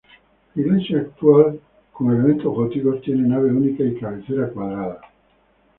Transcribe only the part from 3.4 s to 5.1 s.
única y cabecera cuadrada.